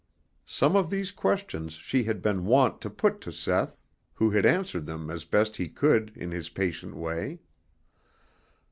Some 0.47 0.75
of 0.75 0.89
these 0.89 1.11
questions 1.11 1.73
she 1.73 2.05
had 2.05 2.23
been 2.23 2.47
wont 2.47 2.81
to 2.81 2.89
put 2.89 3.21
to 3.21 3.31
Seth, 3.31 3.77
who 4.15 4.31
had 4.31 4.47
answered 4.47 4.87
them 4.87 5.11
as 5.11 5.25
best 5.25 5.57
he 5.57 5.67
could 5.67 6.11
in 6.17 6.31
his 6.31 6.49
patient 6.49 6.95
way. 6.95 7.37